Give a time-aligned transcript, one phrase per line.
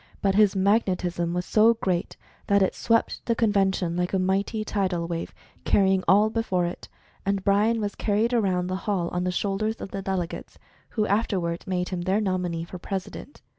[0.19, 2.17] But his "Magnetism" was so great
[2.47, 5.31] that it swept the convention like a mighty tidal wave,
[5.63, 6.89] carrying all before it,
[7.23, 10.57] and BryA was carried around the hall on the shoulders of tipplelegates,
[10.89, 13.43] who after ward made him their nominee for President.